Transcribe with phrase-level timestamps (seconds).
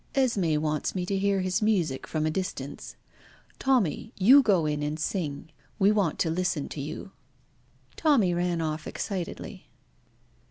[0.15, 2.95] "Esmé wants me to hear his music from a distance.
[3.59, 5.51] Tommy, you go in and sing.
[5.77, 7.11] We want to listen to you."
[7.95, 9.67] Tommy ran off excitedly.